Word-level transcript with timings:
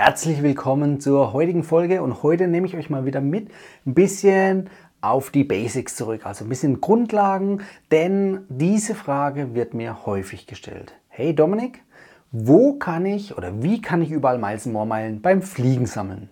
Herzlich 0.00 0.44
willkommen 0.44 1.00
zur 1.00 1.32
heutigen 1.32 1.64
Folge 1.64 2.02
und 2.02 2.22
heute 2.22 2.46
nehme 2.46 2.68
ich 2.68 2.76
euch 2.76 2.88
mal 2.88 3.04
wieder 3.04 3.20
mit 3.20 3.48
ein 3.84 3.94
bisschen 3.94 4.70
auf 5.00 5.30
die 5.30 5.42
Basics 5.42 5.96
zurück, 5.96 6.24
also 6.24 6.44
ein 6.44 6.48
bisschen 6.48 6.80
Grundlagen, 6.80 7.62
denn 7.90 8.42
diese 8.48 8.94
Frage 8.94 9.56
wird 9.56 9.74
mir 9.74 10.06
häufig 10.06 10.46
gestellt. 10.46 10.94
Hey 11.08 11.34
Dominik, 11.34 11.82
wo 12.30 12.74
kann 12.74 13.06
ich 13.06 13.36
oder 13.36 13.60
wie 13.60 13.82
kann 13.82 14.00
ich 14.00 14.12
überall 14.12 14.38
Meilen 14.38 15.20
beim 15.20 15.42
Fliegen 15.42 15.86
sammeln? 15.86 16.28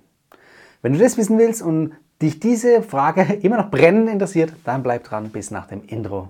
Wenn 0.80 0.92
du 0.92 1.00
das 1.00 1.18
wissen 1.18 1.36
willst 1.36 1.60
und 1.60 1.94
dich 2.22 2.38
diese 2.38 2.82
Frage 2.82 3.22
immer 3.42 3.56
noch 3.56 3.72
brennend 3.72 4.08
interessiert, 4.08 4.52
dann 4.62 4.84
bleib 4.84 5.02
dran 5.02 5.30
bis 5.30 5.50
nach 5.50 5.66
dem 5.66 5.82
Intro. 5.88 6.28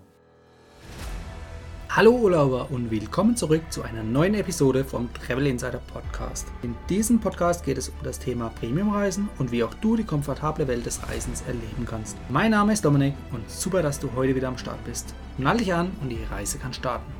Hallo 1.96 2.10
Urlauber 2.10 2.70
und 2.70 2.90
willkommen 2.90 3.36
zurück 3.36 3.62
zu 3.70 3.82
einer 3.82 4.02
neuen 4.02 4.34
Episode 4.34 4.84
vom 4.84 5.08
Travel 5.14 5.46
Insider 5.46 5.80
Podcast. 5.90 6.46
In 6.62 6.74
diesem 6.90 7.20
Podcast 7.20 7.64
geht 7.64 7.79
es 7.79 7.88
um 7.88 7.94
das 8.04 8.18
Thema 8.18 8.50
Premiumreisen 8.61 9.30
und 9.38 9.50
wie 9.50 9.64
auch 9.64 9.72
du 9.72 9.96
die 9.96 10.04
komfortable 10.04 10.68
Welt 10.68 10.85
des 10.85 11.08
Reisens 11.08 11.43
erleben 11.46 11.86
kannst. 11.88 12.18
Mein 12.29 12.50
Name 12.50 12.74
ist 12.74 12.85
Dominik 12.85 13.14
und 13.32 13.50
super, 13.50 13.80
dass 13.80 13.98
du 13.98 14.11
heute 14.14 14.35
wieder 14.35 14.48
am 14.48 14.58
Start 14.58 14.85
bist. 14.85 15.14
Nall 15.38 15.57
dich 15.57 15.72
an 15.72 15.90
und 16.02 16.11
die 16.11 16.22
Reise 16.30 16.58
kann 16.58 16.74
starten. 16.74 17.11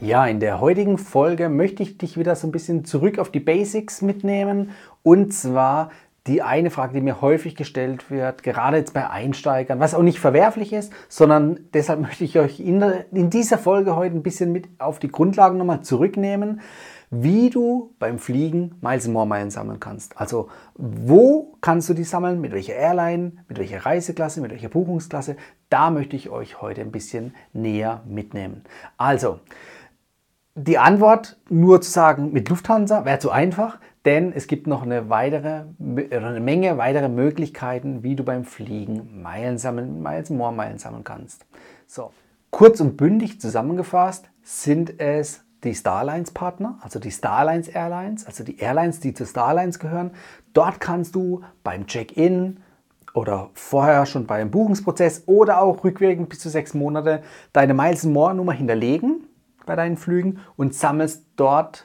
Ja, 0.00 0.26
in 0.26 0.40
der 0.40 0.60
heutigen 0.60 0.98
Folge 0.98 1.48
möchte 1.48 1.84
ich 1.84 1.96
dich 1.96 2.18
wieder 2.18 2.34
so 2.34 2.48
ein 2.48 2.52
bisschen 2.52 2.84
zurück 2.84 3.20
auf 3.20 3.30
die 3.30 3.38
Basics 3.38 4.02
mitnehmen 4.02 4.70
und 5.04 5.32
zwar 5.32 5.92
die 6.28 6.42
eine 6.42 6.70
Frage, 6.70 6.94
die 6.94 7.00
mir 7.00 7.20
häufig 7.20 7.56
gestellt 7.56 8.10
wird, 8.10 8.42
gerade 8.42 8.76
jetzt 8.76 8.94
bei 8.94 9.08
Einsteigern, 9.08 9.80
was 9.80 9.94
auch 9.94 10.02
nicht 10.02 10.20
verwerflich 10.20 10.72
ist, 10.72 10.92
sondern 11.08 11.60
deshalb 11.72 12.00
möchte 12.02 12.24
ich 12.24 12.38
euch 12.38 12.60
in, 12.60 12.82
in 13.12 13.30
dieser 13.30 13.58
Folge 13.58 13.96
heute 13.96 14.14
ein 14.14 14.22
bisschen 14.22 14.52
mit 14.52 14.68
auf 14.78 14.98
die 14.98 15.08
Grundlagen 15.08 15.58
nochmal 15.58 15.82
zurücknehmen, 15.82 16.60
wie 17.10 17.48
du 17.48 17.94
beim 17.98 18.18
Fliegen 18.18 18.74
Miles 18.82 19.08
More 19.08 19.26
Meilen 19.26 19.50
sammeln 19.50 19.80
kannst. 19.80 20.20
Also 20.20 20.48
wo 20.74 21.56
kannst 21.62 21.88
du 21.88 21.94
die 21.94 22.04
sammeln, 22.04 22.40
mit 22.40 22.52
welcher 22.52 22.74
Airline, 22.74 23.32
mit 23.48 23.58
welcher 23.58 23.86
Reiseklasse, 23.86 24.42
mit 24.42 24.50
welcher 24.50 24.68
Buchungsklasse, 24.68 25.36
da 25.70 25.90
möchte 25.90 26.16
ich 26.16 26.28
euch 26.28 26.60
heute 26.60 26.82
ein 26.82 26.92
bisschen 26.92 27.34
näher 27.52 28.02
mitnehmen. 28.06 28.64
Also, 28.98 29.40
die 30.58 30.78
Antwort 30.78 31.38
nur 31.48 31.80
zu 31.80 31.90
sagen 31.90 32.32
mit 32.32 32.48
Lufthansa 32.48 33.04
wäre 33.04 33.18
zu 33.18 33.30
einfach 33.30 33.78
denn 34.08 34.32
es 34.32 34.46
gibt 34.46 34.66
noch 34.66 34.84
eine, 34.84 35.10
weitere, 35.10 35.64
eine 35.78 36.40
Menge 36.40 36.78
weitere 36.78 37.10
Möglichkeiten, 37.10 38.02
wie 38.02 38.16
du 38.16 38.24
beim 38.24 38.44
Fliegen 38.44 39.20
Meilen 39.20 39.58
sammeln, 39.58 40.02
Miles 40.02 40.30
More 40.30 40.50
Meilen 40.50 40.78
sammeln 40.78 41.04
kannst. 41.04 41.44
So, 41.86 42.12
kurz 42.50 42.80
und 42.80 42.96
bündig 42.96 43.38
zusammengefasst 43.38 44.30
sind 44.42 44.98
es 44.98 45.44
die 45.62 45.74
Starlines 45.74 46.30
Partner, 46.30 46.78
also 46.80 46.98
die 46.98 47.10
Starlines 47.10 47.68
Airlines, 47.68 48.24
also 48.24 48.44
die 48.44 48.58
Airlines, 48.58 49.00
die 49.00 49.12
zu 49.12 49.26
Starlines 49.26 49.78
gehören. 49.78 50.12
Dort 50.54 50.80
kannst 50.80 51.14
du 51.14 51.42
beim 51.62 51.86
Check-in 51.86 52.60
oder 53.12 53.50
vorher 53.52 54.06
schon 54.06 54.26
beim 54.26 54.50
Buchungsprozess 54.50 55.24
oder 55.26 55.60
auch 55.60 55.84
rückwirkend 55.84 56.30
bis 56.30 56.38
zu 56.38 56.48
sechs 56.48 56.72
Monate 56.72 57.22
deine 57.52 57.74
Miles 57.74 58.04
More 58.04 58.32
Nummer 58.32 58.52
hinterlegen 58.52 59.27
bei 59.68 59.76
deinen 59.76 59.96
Flügen 59.96 60.40
und 60.56 60.74
sammelst 60.74 61.24
dort 61.36 61.84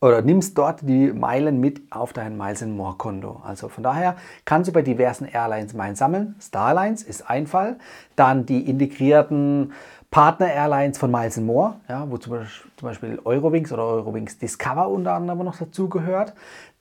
oder 0.00 0.22
nimmst 0.22 0.56
dort 0.58 0.82
die 0.82 1.12
Meilen 1.12 1.58
mit 1.58 1.80
auf 1.90 2.12
dein 2.12 2.36
Miles 2.36 2.64
More 2.64 2.96
Konto. 2.96 3.40
Also 3.44 3.68
von 3.68 3.82
daher 3.82 4.16
kannst 4.44 4.68
du 4.68 4.72
bei 4.72 4.82
diversen 4.82 5.26
Airlines 5.26 5.74
Meilen 5.74 5.96
sammeln. 5.96 6.36
Starlines 6.38 7.02
ist 7.02 7.28
ein 7.28 7.46
Fall. 7.46 7.78
Dann 8.14 8.46
die 8.46 8.68
integrierten 8.68 9.72
Partner 10.10 10.52
Airlines 10.52 10.98
von 10.98 11.10
Miles 11.10 11.38
More, 11.38 11.76
ja, 11.88 12.08
wo 12.08 12.18
zum 12.18 12.46
Beispiel 12.82 13.18
Eurowings 13.24 13.72
oder 13.72 13.84
Eurowings 13.84 14.38
Discover 14.38 14.88
unter 14.88 15.14
anderem 15.14 15.44
noch 15.44 15.56
dazugehört. 15.58 16.34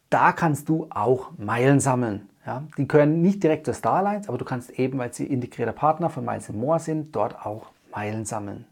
Da 0.09 0.31
kannst 0.31 0.69
du 0.69 0.87
auch 0.89 1.31
Meilen 1.37 1.79
sammeln. 1.79 2.29
Ja, 2.45 2.63
die 2.77 2.87
gehören 2.87 3.23
nicht 3.23 3.41
direkt 3.41 3.65
zu 3.65 3.73
Starlines, 3.73 4.29
aber 4.29 4.37
du 4.37 4.45
kannst 4.45 4.69
eben, 4.71 4.99
weil 4.99 5.11
sie 5.11 5.25
integrierter 5.25 5.73
Partner 5.73 6.11
von 6.11 6.23
Miles 6.23 6.49
More 6.51 6.79
sind, 6.79 7.15
dort 7.15 7.43
auch 7.43 7.67
Meilen 7.91 8.25
sammeln. 8.25 8.65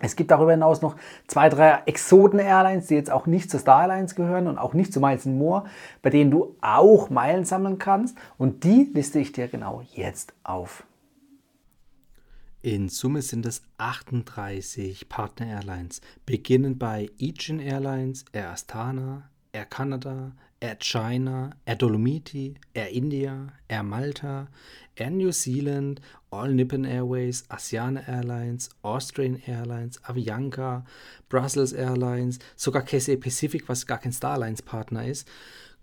Es 0.00 0.16
gibt 0.16 0.30
darüber 0.30 0.52
hinaus 0.52 0.80
noch 0.80 0.96
zwei, 1.26 1.48
drei 1.48 1.82
Exoten-Airlines, 1.86 2.86
die 2.86 2.94
jetzt 2.94 3.10
auch 3.10 3.26
nicht 3.26 3.50
zu 3.50 3.58
Star 3.58 3.82
Alliance 3.82 4.14
gehören 4.14 4.46
und 4.46 4.58
auch 4.58 4.74
nicht 4.74 4.92
zu 4.92 5.00
Miles 5.00 5.26
More, 5.26 5.64
bei 6.02 6.10
denen 6.10 6.30
du 6.30 6.56
auch 6.60 7.10
Meilen 7.10 7.44
sammeln 7.44 7.78
kannst. 7.78 8.16
Und 8.36 8.64
die 8.64 8.90
liste 8.92 9.18
ich 9.18 9.32
dir 9.32 9.48
genau 9.48 9.82
jetzt 9.94 10.34
auf. 10.44 10.84
In 12.60 12.88
Summe 12.88 13.22
sind 13.22 13.46
es 13.46 13.62
38 13.78 15.08
Partner-Airlines, 15.08 16.00
beginnend 16.26 16.78
bei 16.78 17.08
Aegean 17.20 17.60
Airlines, 17.60 18.24
Air 18.32 18.50
Astana, 18.50 19.30
Air 19.54 19.66
Canada, 19.66 20.32
Air 20.60 20.76
China, 20.76 21.52
Air 21.66 21.76
Dolomiti, 21.76 22.56
Air 22.74 22.88
India, 22.90 23.52
Air 23.70 23.82
Malta, 23.82 24.48
Air 24.96 25.10
New 25.10 25.32
Zealand, 25.32 26.00
All 26.30 26.48
Nippon 26.48 26.84
Airways, 26.84 27.44
Asiana 27.50 28.08
Airlines, 28.08 28.70
Austrian 28.82 29.42
Airlines, 29.46 29.98
Avianca, 30.08 30.84
Brussels 31.28 31.72
Airlines, 31.72 32.38
sogar 32.56 32.82
Cathay 32.82 33.16
Pacific, 33.16 33.68
was 33.68 33.86
gar 33.86 33.98
kein 33.98 34.12
Starlines-Partner 34.12 35.04
ist, 35.04 35.28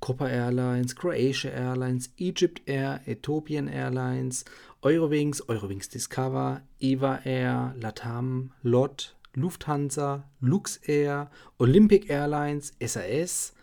Copa 0.02 0.28
Airlines, 0.28 0.94
Croatia 0.96 1.52
Airlines, 1.52 2.10
Egypt 2.18 2.62
Air, 2.68 3.00
Ethiopian 3.08 3.68
Airlines, 3.68 4.46
Eurowings, 4.84 5.42
Eurowings 5.50 5.88
Discover, 5.88 6.62
Eva 6.80 7.22
Air, 7.24 7.74
Latam, 7.80 8.50
LOT, 8.62 9.15
Lufthansa, 9.36 10.24
Luxair, 10.42 11.30
Olympic 11.60 12.10
Airlines, 12.10 12.74
SAS, 12.80 13.54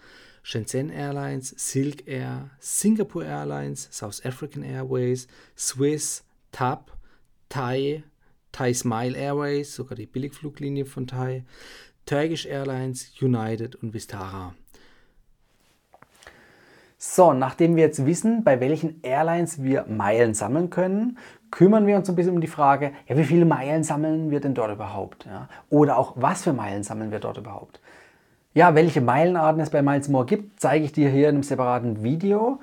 Shenzhen 0.44 0.90
Airlines, 0.90 1.54
Silk 1.56 2.06
Air, 2.06 2.50
Singapore 2.58 3.24
Airlines, 3.24 3.88
South 3.90 4.24
African 4.24 4.62
Airways, 4.62 5.26
Swiss, 5.56 6.22
TAP, 6.50 6.90
Thai, 7.48 8.02
Thai 8.50 8.72
Smile 8.72 9.16
Airways, 9.16 9.74
sogar 9.74 9.96
die 9.96 10.06
Billigfluglinie 10.06 10.84
von 10.84 11.06
Thai, 11.06 11.44
Turkish 12.06 12.46
Airlines, 12.46 13.12
United 13.20 13.76
und 13.76 13.94
Vistara. 13.94 14.54
So, 17.14 17.34
nachdem 17.34 17.76
wir 17.76 17.82
jetzt 17.82 18.06
wissen, 18.06 18.42
bei 18.42 18.58
welchen 18.58 19.02
Airlines 19.02 19.62
wir 19.62 19.84
Meilen 19.86 20.32
sammeln 20.32 20.70
können, 20.70 21.18
kümmern 21.50 21.86
wir 21.86 21.98
uns 21.98 22.08
ein 22.08 22.16
bisschen 22.16 22.32
um 22.32 22.40
die 22.40 22.46
Frage, 22.46 22.92
ja, 23.06 23.18
wie 23.18 23.24
viele 23.24 23.44
Meilen 23.44 23.84
sammeln 23.84 24.30
wir 24.30 24.40
denn 24.40 24.54
dort 24.54 24.72
überhaupt? 24.72 25.26
Ja? 25.26 25.46
Oder 25.68 25.98
auch, 25.98 26.14
was 26.16 26.42
für 26.42 26.54
Meilen 26.54 26.84
sammeln 26.84 27.10
wir 27.10 27.18
dort 27.18 27.36
überhaupt? 27.36 27.82
Ja, 28.54 28.74
welche 28.74 29.02
Meilenarten 29.02 29.60
es 29.60 29.68
bei 29.68 29.82
Miles 29.82 30.08
More 30.08 30.24
gibt, 30.24 30.58
zeige 30.58 30.86
ich 30.86 30.92
dir 30.92 31.10
hier 31.10 31.28
in 31.28 31.34
einem 31.34 31.42
separaten 31.42 32.02
Video. 32.02 32.60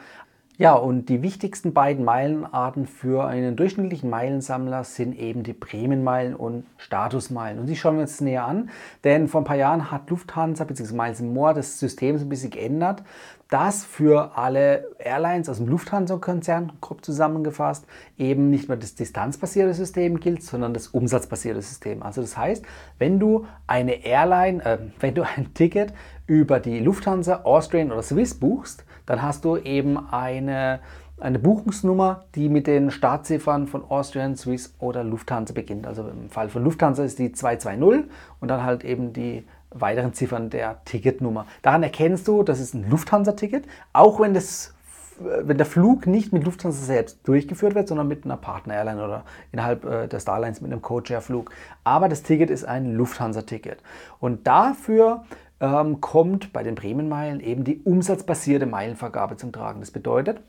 Ja, 0.58 0.74
und 0.74 1.10
die 1.10 1.22
wichtigsten 1.22 1.72
beiden 1.72 2.04
Meilenarten 2.04 2.88
für 2.88 3.26
einen 3.28 3.56
durchschnittlichen 3.56 4.10
Meilensammler 4.10 4.84
sind 4.84 5.18
eben 5.18 5.44
die 5.44 5.54
Prämienmeilen 5.54 6.36
und 6.36 6.66
Statusmeilen. 6.78 7.60
Und 7.60 7.68
die 7.68 7.76
schauen 7.76 7.96
wir 7.96 8.02
uns 8.02 8.20
näher 8.20 8.46
an, 8.46 8.70
denn 9.04 9.28
vor 9.28 9.42
ein 9.42 9.46
paar 9.46 9.56
Jahren 9.56 9.92
hat 9.92 10.10
Lufthansa 10.10 10.64
bzw. 10.64 10.96
Miles 10.96 11.22
More 11.22 11.54
das 11.54 11.80
System 11.80 12.18
so 12.18 12.26
ein 12.26 12.30
bisschen 12.30 12.50
geändert, 12.50 13.04
dass 13.50 13.84
für 13.84 14.38
alle 14.38 14.96
Airlines 15.00 15.50
aus 15.50 15.58
dem 15.58 15.68
Lufthansa-Konzern, 15.68 16.74
grob 16.82 17.04
zusammengefasst, 17.04 17.86
eben 18.18 18.52
nicht 18.52 18.68
mehr 18.68 18.78
das 18.78 18.94
distanzbasierte 18.94 19.74
System 19.74 20.20
gilt, 20.20 20.44
sondern 20.44 20.74
das 20.74 20.88
umsatzbasierte 20.88 21.62
System. 21.62 22.04
Also 22.04 22.22
das 22.22 22.38
heißt, 22.38 22.64
wenn 23.00 23.20
du 23.20 23.48
eine 23.66 24.06
Airline, 24.06 24.64
äh, 24.64 24.78
wenn 25.00 25.16
du 25.16 25.24
ein 25.24 25.54
Ticket 25.56 25.94
über 26.28 26.60
die 26.60 26.80
Lufthansa, 26.80 27.42
Austrian 27.44 27.92
oder 27.92 28.04
Swiss 28.04 28.36
buchst, 28.36 28.86
dann 29.08 29.24
hast 29.24 29.44
du 29.44 29.58
eben 29.58 29.98
eine, 30.12 30.80
eine 31.20 31.40
Buchungsnummer, 31.40 32.26
die 32.36 32.50
mit 32.50 32.68
den 32.68 32.92
Startziffern 32.92 33.66
von 33.66 33.84
Austrian, 33.90 34.36
Swiss 34.36 34.76
oder 34.78 35.04
Lufthansa 35.04 35.56
beginnt. 35.56 35.88
Also 35.88 36.08
im 36.08 36.30
Fall 36.30 36.50
von 36.50 36.64
Lufthansa 36.64 37.04
ist 37.04 37.18
die 37.18 37.32
220 37.32 38.12
und 38.40 38.48
dann 38.48 38.64
halt 38.64 38.84
eben 38.84 39.12
die 39.12 39.44
weiteren 39.72 40.14
Ziffern 40.14 40.50
der 40.50 40.84
Ticketnummer. 40.86 41.46
Daran 41.62 41.84
erkennst 41.84 42.28
du, 42.28 42.44
das 42.44 42.60
ist 42.60 42.74
ein 42.74 42.90
Lufthansa-Ticket, 42.90 43.66
auch 43.94 44.20
wenn, 44.20 44.34
das, 44.34 44.74
wenn 45.20 45.58
der 45.58 45.66
Flug 45.66 46.08
nicht 46.08 46.34
mit 46.34 46.44
Lufthansa 46.44 46.84
selbst 46.84 47.20
durchgeführt 47.28 47.76
wird, 47.76 47.88
sondern 47.88 48.08
mit 48.08 48.26
einer 48.26 48.38
Partner-Airline 48.38 49.04
oder 49.04 49.24
innerhalb 49.52 49.86
äh, 49.86 50.08
der 50.08 50.20
Starlines 50.20 50.62
mit 50.62 50.72
einem 50.72 50.82
Codeshare-Flug. 50.82 51.52
Aber 51.84 52.10
das 52.10 52.24
Ticket 52.24 52.50
ist 52.50 52.66
ein 52.66 52.94
Lufthansa-Ticket. 52.96 53.80
Und 54.20 54.48
dafür 54.48 55.26
ähm, 55.60 56.02
kommt 56.02 56.54
bei 56.54 56.64
den 56.64 56.76
Prämienmeilen 56.76 57.40
eben 57.40 57.64
die 57.64 57.82
umsatzbasierte 57.84 58.66
Meilenvergabe 58.66 59.38
zum 59.38 59.52
Tragen. 59.52 59.82
Das 59.82 59.92
bedeutet, 59.92 60.42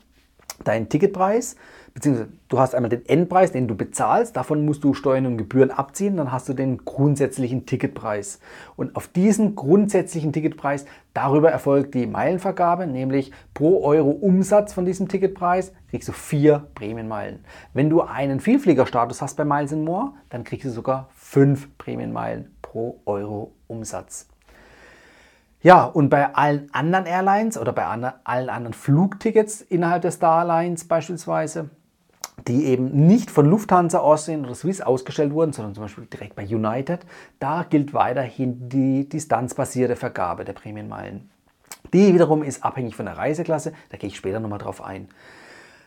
dein 0.63 0.89
Ticketpreis, 0.89 1.55
beziehungsweise 1.93 2.29
du 2.47 2.59
hast 2.59 2.75
einmal 2.75 2.89
den 2.89 3.05
Endpreis, 3.05 3.51
den 3.51 3.67
du 3.67 3.75
bezahlst, 3.75 4.35
davon 4.35 4.65
musst 4.65 4.83
du 4.83 4.93
Steuern 4.93 5.25
und 5.25 5.37
Gebühren 5.37 5.71
abziehen, 5.71 6.17
dann 6.17 6.31
hast 6.31 6.47
du 6.49 6.53
den 6.53 6.77
grundsätzlichen 6.85 7.65
Ticketpreis. 7.65 8.39
Und 8.75 8.95
auf 8.95 9.07
diesen 9.07 9.55
grundsätzlichen 9.55 10.33
Ticketpreis, 10.33 10.85
darüber 11.13 11.51
erfolgt 11.51 11.93
die 11.93 12.07
Meilenvergabe, 12.07 12.87
nämlich 12.87 13.31
pro 13.53 13.83
Euro 13.83 14.11
Umsatz 14.11 14.73
von 14.73 14.85
diesem 14.85 15.07
Ticketpreis 15.07 15.73
kriegst 15.89 16.07
du 16.07 16.13
vier 16.13 16.67
Prämienmeilen. 16.75 17.43
Wenn 17.73 17.89
du 17.89 18.01
einen 18.01 18.39
Vielfliegerstatus 18.39 19.21
hast 19.21 19.35
bei 19.35 19.45
Miles 19.45 19.73
More, 19.73 20.13
dann 20.29 20.43
kriegst 20.43 20.65
du 20.65 20.69
sogar 20.69 21.09
fünf 21.13 21.77
Prämienmeilen 21.77 22.55
pro 22.61 23.01
Euro 23.05 23.51
Umsatz. 23.67 24.30
Ja, 25.63 25.85
und 25.85 26.09
bei 26.09 26.33
allen 26.33 26.73
anderen 26.73 27.05
Airlines 27.05 27.57
oder 27.57 27.71
bei 27.71 27.85
allen 27.85 28.49
anderen 28.49 28.73
Flugtickets 28.73 29.61
innerhalb 29.61 30.01
der 30.01 30.11
Starlines 30.11 30.87
beispielsweise, 30.87 31.69
die 32.47 32.65
eben 32.65 33.05
nicht 33.05 33.29
von 33.29 33.45
Lufthansa, 33.45 33.99
Austrian 33.99 34.43
oder 34.43 34.55
Swiss 34.55 34.81
ausgestellt 34.81 35.33
wurden, 35.33 35.53
sondern 35.53 35.75
zum 35.75 35.83
Beispiel 35.83 36.05
direkt 36.05 36.35
bei 36.35 36.43
United, 36.47 37.01
da 37.37 37.63
gilt 37.69 37.93
weiterhin 37.93 38.69
die 38.69 39.07
distanzbasierte 39.07 39.95
Vergabe 39.95 40.45
der 40.45 40.53
Prämienmeilen. 40.53 41.29
Die 41.93 42.11
wiederum 42.11 42.41
ist 42.41 42.63
abhängig 42.63 42.95
von 42.95 43.05
der 43.05 43.17
Reiseklasse, 43.17 43.73
da 43.89 43.97
gehe 43.97 44.07
ich 44.07 44.17
später 44.17 44.39
nochmal 44.39 44.59
drauf 44.59 44.83
ein. 44.83 45.09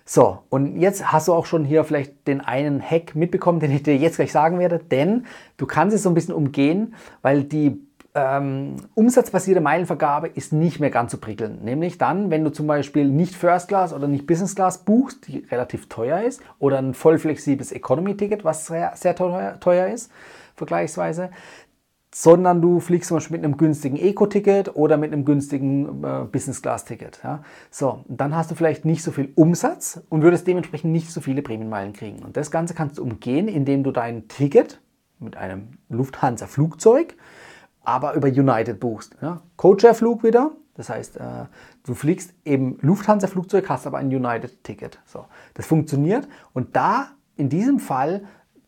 So, 0.05 0.41
und 0.50 0.79
jetzt 0.79 1.11
hast 1.12 1.29
du 1.29 1.32
auch 1.32 1.47
schon 1.47 1.65
hier 1.65 1.82
vielleicht 1.82 2.29
den 2.29 2.43
einen 2.43 2.81
Hack 2.81 3.17
mitbekommen, 3.17 3.59
den 3.59 3.73
ich 3.73 3.82
dir 3.82 3.97
jetzt 3.97 4.17
gleich 4.17 4.32
sagen 4.32 4.59
werde, 4.61 4.79
denn 4.79 5.26
du 5.56 5.67
kannst 5.67 5.97
es 5.97 6.03
so 6.03 6.11
ein 6.11 6.15
bisschen 6.15 6.35
umgehen, 6.35 6.94
weil 7.23 7.43
die 7.43 7.81
ähm, 8.14 8.76
umsatzbasierte 8.94 9.61
Meilenvergabe 9.61 10.28
ist 10.28 10.52
nicht 10.52 10.78
mehr 10.78 10.90
ganz 10.90 11.11
so 11.12 11.19
prickelnd. 11.19 11.64
Nämlich 11.64 11.99
dann, 11.99 12.31
wenn 12.31 12.44
du 12.44 12.50
zum 12.50 12.66
Beispiel 12.66 13.08
nicht 13.08 13.34
First 13.34 13.69
Class 13.69 13.93
oder 13.93 14.06
nicht 14.06 14.26
Business 14.26 14.55
Class 14.55 14.78
buchst, 14.78 15.26
die 15.26 15.38
relativ 15.50 15.88
teuer 15.88 16.22
ist, 16.22 16.40
oder 16.61 16.78
ein 16.78 16.94
voll 16.94 17.19
flexibles 17.19 17.72
Economy-Ticket, 17.72 18.44
was 18.44 18.66
sehr, 18.66 18.93
sehr 18.94 19.16
teuer, 19.16 19.58
teuer 19.58 19.88
ist, 19.88 20.12
vergleichsweise, 20.55 21.31
sondern 22.14 22.62
du 22.62 22.78
fliegst 22.78 23.08
zum 23.08 23.16
Beispiel 23.16 23.38
mit 23.38 23.44
einem 23.44 23.56
günstigen 23.56 23.96
Eco-Ticket 23.96 24.76
oder 24.76 24.96
mit 24.96 25.12
einem 25.12 25.25
günstigen 25.25 26.05
äh, 26.05 26.25
Business-Class-Ticket. 26.31 27.20
Ja? 27.25 27.43
So, 27.72 28.05
dann 28.06 28.37
hast 28.37 28.52
du 28.52 28.55
vielleicht 28.55 28.84
nicht 28.84 29.02
so 29.02 29.11
viel 29.11 29.32
Umsatz 29.34 30.00
und 30.08 30.22
würdest 30.22 30.46
dementsprechend 30.46 30.93
nicht 30.93 31.11
so 31.11 31.20
viele 31.20 31.43
Prämienmeilen 31.43 31.93
kriegen. 31.93 32.22
Und 32.22 32.37
das 32.37 32.52
Ganze 32.52 32.75
kannst 32.75 32.99
du 32.99 33.02
umgehen, 33.02 33.49
indem 33.49 33.82
du 33.82 33.90
dein 33.90 34.28
Ticket 34.28 34.81
mit 35.19 35.37
einem 35.37 35.78
Lufthansa-Flugzeug 35.88 37.16
aber 37.84 38.14
über 38.14 38.28
United 38.28 38.81
buchst. 38.81 39.16
Ja? 39.20 39.40
Codeshare-Flug 39.56 40.25
wieder, 40.25 40.52
das 40.75 40.88
heißt, 40.88 41.16
äh, 41.19 41.44
du 41.84 41.94
fliegst 41.94 42.34
eben 42.44 42.78
Lufthansa-Flugzeug, 42.81 43.69
hast 43.69 43.86
aber 43.86 43.98
ein 43.98 44.08
United-Ticket. 44.08 44.98
So, 45.06 45.26
das 45.54 45.66
funktioniert 45.66 46.28
und 46.52 46.76
da 46.76 47.08
in 47.36 47.48
diesem 47.48 47.78
Fall 47.78 48.25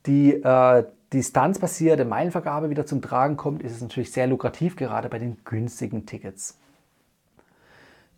die 0.07 0.35
äh, 0.35 0.85
distanzbasierte 1.13 2.05
Meilenvergabe 2.05 2.71
wieder 2.71 2.87
zum 2.87 3.03
Tragen 3.03 3.37
kommt, 3.37 3.63
ist 3.63 3.73
es 3.73 3.81
natürlich 3.81 4.13
sehr 4.13 4.27
lukrativ, 4.27 4.77
gerade 4.77 5.09
bei 5.09 5.19
den 5.19 5.39
günstigen 5.45 6.07
Tickets. 6.07 6.59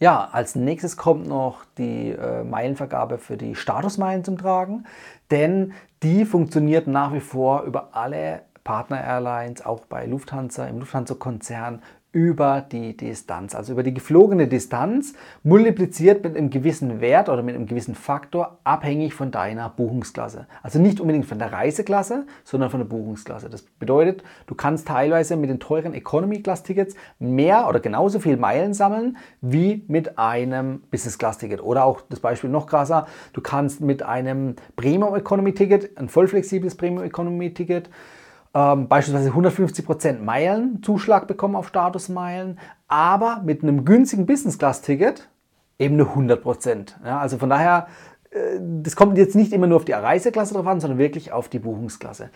Ja, 0.01 0.29
als 0.31 0.55
nächstes 0.55 0.97
kommt 0.97 1.27
noch 1.27 1.65
die 1.77 2.11
äh, 2.11 2.45
Meilenvergabe 2.45 3.19
für 3.19 3.37
die 3.37 3.57
Statusmeilen 3.57 4.23
zum 4.23 4.39
Tragen, 4.39 4.85
denn 5.31 5.73
die 6.05 6.25
funktioniert 6.25 6.87
nach 6.87 7.13
wie 7.13 7.21
vor 7.21 7.63
über 7.63 7.97
alle 7.97 8.43
Partner 8.69 9.03
Airlines, 9.03 9.65
auch 9.65 9.87
bei 9.87 10.05
Lufthansa, 10.05 10.67
im 10.67 10.81
Lufthansa-Konzern 10.81 11.81
über 12.13 12.61
die 12.61 12.95
Distanz, 12.95 13.55
also 13.55 13.73
über 13.73 13.83
die 13.83 13.95
geflogene 13.95 14.47
Distanz, 14.47 15.15
multipliziert 15.43 16.23
mit 16.23 16.37
einem 16.37 16.51
gewissen 16.51 17.01
Wert 17.01 17.31
oder 17.31 17.43
mit 17.43 17.55
einem 17.55 17.65
gewissen 17.65 17.95
Faktor, 17.95 18.59
abhängig 18.65 19.15
von 19.15 19.31
deiner 19.31 19.71
Buchungsklasse. 19.71 20.47
Also 20.63 20.79
nicht 20.81 21.01
unbedingt 21.01 21.25
von 21.25 21.39
der 21.39 21.51
Reiseklasse, 21.51 22.27
sondern 22.45 22.69
von 22.69 22.81
der 22.81 22.89
Buchungsklasse. 22.89 23.49
Das 23.49 23.63
bedeutet, 23.63 24.23
du 24.47 24.55
kannst 24.55 24.87
teilweise 24.87 25.37
mit 25.37 25.49
den 25.49 25.61
teuren 25.61 25.95
Economy-Class-Tickets 25.95 26.95
mehr 27.19 27.71
oder 27.71 27.81
genauso 27.81 28.21
viel 28.21 28.37
Meilen 28.37 28.75
sammeln 28.75 29.17
wie 29.41 29.83
mit 29.89 30.19
einem 30.19 30.83
Business-Class-Ticket. 30.91 31.63
Oder 31.63 31.87
auch 31.87 32.03
das 32.03 32.21
Beispiel 32.21 32.51
noch 32.51 32.67
krasser, 32.67 33.07
du 33.33 33.41
kannst 33.41 33.81
mit 33.81 34.03
einem 34.03 34.57
Premium-Economy-Ticket, 34.77 35.97
ein 35.97 36.11
vollflexibles 36.11 36.77
Premium-Economy-Ticket, 36.77 37.89
ähm, 38.55 38.89
beispielsweise 38.89 39.31
150% 39.31 40.21
Meilen 40.21 40.83
Zuschlag 40.83 41.27
bekommen 41.27 41.57
auf 41.57 41.69
Statusmeilen, 41.69 42.59
aber 42.87 43.43
mit 43.45 43.63
einem 43.63 43.85
günstigen 43.85 44.27
Business 44.27 44.59
Class 44.59 44.83
Ticket 44.83 45.29
eben 45.79 45.97
nur 45.97 46.09
100%. 46.09 46.95
Ja, 47.05 47.21
also 47.21 47.39
von 47.39 47.51
daher, 47.51 47.89
äh, 48.31 48.59
das 48.83 48.97
kommt 48.97 49.19
jetzt 49.19 49.37
nicht 49.37 49.53
immer 49.53 49.67
nur 49.67 49.77
auf 49.77 49.85
die 49.85 49.93
Reiseklasse 49.93 50.55
drauf 50.55 50.67
an, 50.67 50.81
sondern 50.81 50.99
wirklich 50.99 51.33
auf 51.33 51.49
die 51.49 51.59
Buchungsklasse. 51.59 52.31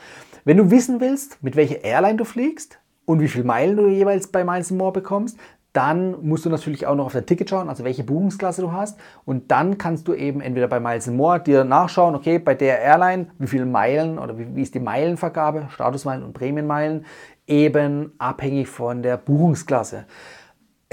Wenn 0.45 0.57
du 0.57 0.71
wissen 0.71 1.01
willst, 1.01 1.43
mit 1.43 1.57
welcher 1.57 1.83
Airline 1.85 2.17
du 2.17 2.25
fliegst 2.25 2.79
und 3.05 3.21
wie 3.21 3.29
viele 3.29 3.45
Meilen 3.45 3.77
du 3.77 3.89
jeweils 3.89 4.29
bei 4.29 4.45
Miles 4.45 4.71
More 4.71 4.93
bekommst, 4.93 5.39
dann 5.73 6.27
musst 6.27 6.45
du 6.45 6.51
natürlich 6.51 6.87
auch 6.87 6.95
noch 6.95 7.07
auf 7.07 7.13
dein 7.13 7.27
Ticket 7.27 7.49
schauen, 7.49 7.69
also 7.69 7.85
welche 7.85 8.05
Buchungsklasse 8.05 8.61
du 8.61 8.73
hast. 8.73 8.99
Und 9.25 9.51
dann 9.51 9.79
kannst 9.79 10.07
du 10.07 10.15
eben 10.15 10.41
entweder 10.41 10.69
bei 10.69 10.81
Miles 10.81 11.07
More 11.09 11.41
dir 11.41 11.65
nachschauen, 11.65 12.15
okay, 12.15 12.39
bei 12.39 12.55
der 12.55 12.81
Airline, 12.81 13.29
wie 13.39 13.47
viele 13.47 13.67
Meilen 13.67 14.19
oder 14.19 14.39
wie, 14.39 14.55
wie 14.55 14.63
ist 14.63 14.75
die 14.75 14.81
Meilenvergabe, 14.81 15.69
Statusmeilen 15.71 16.23
und 16.23 16.35
Prämienmeilen, 16.35 17.07
eben 17.47 18.13
abhängig 18.19 18.69
von 18.69 19.03
der 19.03 19.17
Buchungsklasse. 19.17 20.05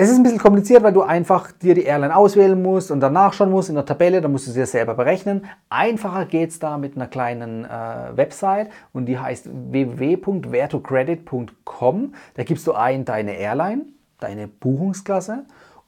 Es 0.02 0.10
ist 0.10 0.16
ein 0.16 0.24
bisschen 0.24 0.40
kompliziert, 0.40 0.82
weil 0.82 0.94
du 0.94 1.02
einfach 1.02 1.52
dir 1.52 1.74
die 1.74 1.84
Airline 1.84 2.16
auswählen 2.16 2.62
musst 2.62 2.90
und 2.90 3.02
dann 3.02 3.12
nachschauen 3.12 3.52
musst 3.52 3.68
in 3.68 3.76
der 3.76 3.84
Tabelle, 3.84 4.22
dann 4.22 4.32
musst 4.32 4.48
du 4.48 4.52
sie 4.52 4.66
selber 4.66 4.94
berechnen. 4.94 5.46
Einfacher 5.68 6.24
geht 6.24 6.52
es 6.52 6.60
da 6.60 6.78
mit 6.78 6.96
einer 6.96 7.08
kleinen 7.08 7.66
äh, 7.66 8.16
Website 8.16 8.70
und 8.94 9.08
die 9.08 9.20
heißt 9.20 9.50
www.vertocredit.com. 9.52 12.14
Da 12.36 12.44
gibst 12.44 12.66
du 12.66 12.72
ein 12.72 13.04
deine 13.04 13.34
Airline, 13.34 13.88
deine 14.20 14.48
Buchungsklasse 14.48 15.46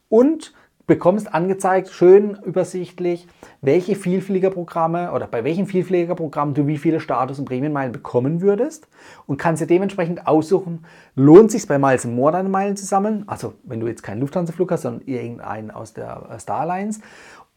und 0.10 0.54
bekommst 0.88 1.34
angezeigt, 1.34 1.90
schön 1.90 2.38
übersichtlich, 2.44 3.26
welche 3.62 3.96
Vielfliegerprogramme 3.96 5.14
oder 5.14 5.26
bei 5.26 5.44
welchem 5.46 5.66
Vielfliegerprogramm 5.66 6.54
du 6.54 6.68
wie 6.68 6.78
viele 6.78 7.00
Status- 7.00 7.40
und 7.40 7.46
Prämienmeilen 7.46 7.94
bekommen 7.94 8.42
würdest 8.42 8.90
und 9.26 9.38
kannst 9.38 9.62
dir 9.62 9.68
dementsprechend 9.68 10.28
aussuchen, 10.28 10.86
lohnt 11.16 11.50
sich 11.50 11.66
bei 11.66 11.80
Miles 11.80 12.06
More 12.06 12.34
deine 12.34 12.50
Meilen 12.50 12.76
zu 12.76 12.86
sammeln, 12.86 13.24
also 13.28 13.54
wenn 13.64 13.80
du 13.80 13.88
jetzt 13.88 14.04
keinen 14.04 14.20
Lufthansa-Flug 14.20 14.72
hast, 14.72 14.82
sondern 14.82 15.08
irgendeinen 15.08 15.72
aus 15.72 15.94
der 15.94 16.28
äh, 16.30 16.40
Starlines 16.40 17.00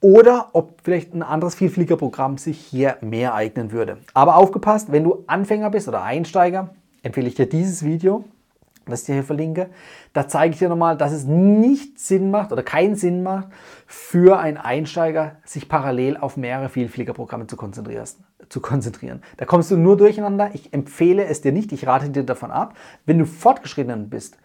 oder 0.00 0.50
ob 0.53 0.81
vielleicht 0.85 1.15
ein 1.15 1.23
anderes 1.23 1.55
Vielfliegerprogramm 1.55 2.38
sich 2.38 2.59
hier 2.59 2.99
mehr 3.00 3.35
eignen 3.35 3.73
würde. 3.73 3.99
Aber 4.12 4.37
aufgepasst, 4.37 4.93
wenn 4.93 5.03
du 5.03 5.25
Anfänger 5.27 5.70
bist 5.70 5.88
oder 5.88 6.03
Einsteiger, 6.03 6.70
empfehle 7.03 7.27
ich 7.27 7.35
dir 7.35 7.49
dieses 7.49 7.85
Video 7.85 8.25
das 8.87 9.01
ich 9.01 9.07
dir 9.07 9.15
hier 9.15 9.25
verlinke, 9.25 9.71
da 10.13 10.29
zeige 10.29 10.53
ich 10.53 10.59
dir 10.59 10.69
nochmal, 10.69 10.97
dass 10.97 11.13
es 11.13 11.25
nicht 11.25 11.99
Sinn 11.99 12.31
macht 12.31 12.53
oder 12.53 12.63
keinen 12.63 12.97
Sinn 12.97 13.23
macht, 13.23 13.49
für 13.87 14.39
einen 14.39 14.57
Einsteiger 14.57 15.37
sich 15.45 15.69
parallel 15.69 16.17
auf 16.17 16.37
mehrere 16.37 16.69
Vielfliegerprogramme 16.69 17.47
zu 17.47 17.57
konzentrieren, 17.57 18.07
zu 18.49 18.61
konzentrieren. 18.61 19.23
Da 19.37 19.45
kommst 19.45 19.71
du 19.71 19.77
nur 19.77 19.97
durcheinander. 19.97 20.51
Ich 20.55 20.73
empfehle 20.73 21.25
es 21.25 21.41
dir 21.41 21.53
nicht, 21.53 21.73
ich 21.73 21.87
rate 21.87 22.11
dir 22.11 22.25
davon 22.25 22.51
ab. 22.51 22.75
Wenn 23.07 23.19
du 23.19 23.27
fortgeschritten 23.27 24.09
bist, 24.11 24.39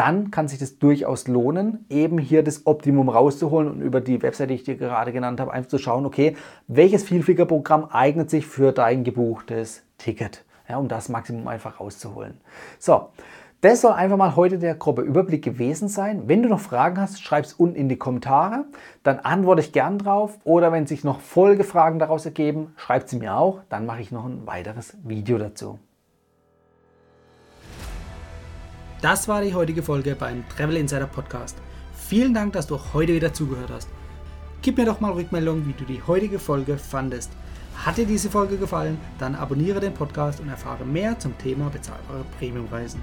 dann 0.00 0.30
kann 0.30 0.48
sich 0.48 0.58
das 0.58 0.78
durchaus 0.78 1.28
lohnen, 1.28 1.84
eben 1.90 2.16
hier 2.16 2.42
das 2.42 2.66
Optimum 2.66 3.10
rauszuholen 3.10 3.70
und 3.70 3.82
über 3.82 4.00
die 4.00 4.22
Webseite, 4.22 4.48
die 4.48 4.54
ich 4.54 4.64
dir 4.64 4.76
gerade 4.76 5.12
genannt 5.12 5.40
habe, 5.40 5.52
einfach 5.52 5.68
zu 5.68 5.76
schauen, 5.76 6.06
okay, 6.06 6.36
welches 6.68 7.02
Vielfliegerprogramm 7.04 7.84
eignet 7.90 8.30
sich 8.30 8.46
für 8.46 8.72
dein 8.72 9.04
gebuchtes 9.04 9.82
Ticket, 9.98 10.44
ja, 10.68 10.78
um 10.78 10.88
das 10.88 11.10
Maximum 11.10 11.46
einfach 11.48 11.80
rauszuholen. 11.80 12.40
So, 12.78 13.08
das 13.62 13.82
soll 13.82 13.92
einfach 13.92 14.16
mal 14.16 14.36
heute 14.36 14.58
der 14.58 14.74
grobe 14.74 15.02
Überblick 15.02 15.44
gewesen 15.44 15.88
sein. 15.88 16.22
Wenn 16.26 16.42
du 16.42 16.48
noch 16.48 16.60
Fragen 16.60 16.98
hast, 16.98 17.22
schreib 17.22 17.44
es 17.44 17.52
unten 17.52 17.76
in 17.76 17.90
die 17.90 17.98
Kommentare. 17.98 18.64
Dann 19.02 19.18
antworte 19.18 19.60
ich 19.60 19.72
gern 19.72 19.98
drauf. 19.98 20.38
Oder 20.44 20.72
wenn 20.72 20.86
sich 20.86 21.04
noch 21.04 21.20
Folgefragen 21.20 21.98
daraus 21.98 22.24
ergeben, 22.24 22.72
schreibt 22.76 23.10
sie 23.10 23.18
mir 23.18 23.36
auch. 23.36 23.60
Dann 23.68 23.84
mache 23.84 24.00
ich 24.00 24.12
noch 24.12 24.24
ein 24.24 24.46
weiteres 24.46 24.96
Video 25.04 25.36
dazu. 25.36 25.78
Das 29.02 29.28
war 29.28 29.42
die 29.42 29.54
heutige 29.54 29.82
Folge 29.82 30.14
beim 30.14 30.44
Travel 30.48 30.78
Insider 30.78 31.06
Podcast. 31.06 31.58
Vielen 31.92 32.32
Dank, 32.32 32.54
dass 32.54 32.66
du 32.66 32.78
heute 32.94 33.14
wieder 33.14 33.34
zugehört 33.34 33.70
hast. 33.70 33.88
Gib 34.62 34.78
mir 34.78 34.86
doch 34.86 35.00
mal 35.00 35.12
Rückmeldung, 35.12 35.66
wie 35.66 35.74
du 35.74 35.84
die 35.84 36.02
heutige 36.06 36.38
Folge 36.38 36.78
fandest. 36.78 37.30
Hat 37.76 37.98
dir 37.98 38.06
diese 38.06 38.30
Folge 38.30 38.56
gefallen, 38.56 38.98
dann 39.18 39.34
abonniere 39.34 39.80
den 39.80 39.94
Podcast 39.94 40.40
und 40.40 40.48
erfahre 40.48 40.84
mehr 40.84 41.18
zum 41.18 41.36
Thema 41.38 41.70
bezahlbare 41.70 42.24
Premiumreisen 42.38 43.02